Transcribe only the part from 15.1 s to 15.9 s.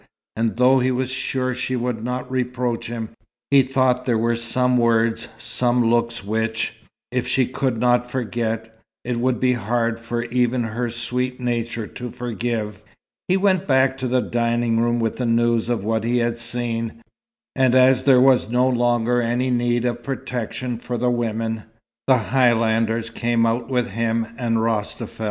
the news of